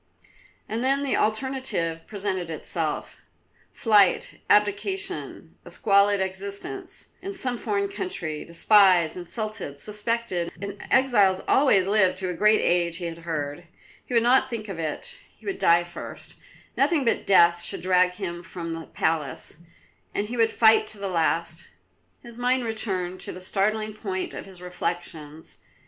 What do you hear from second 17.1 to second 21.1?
death should drag him from the palace, and he would fight to the